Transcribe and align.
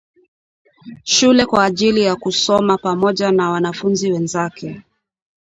shule 1.03 1.45
kwa 1.45 1.65
ajili 1.65 2.01
ya 2.01 2.15
kusoma 2.15 2.77
pamoja 2.77 3.31
na 3.31 3.49
wanafunzi 3.49 4.11
wenzake 4.11 4.81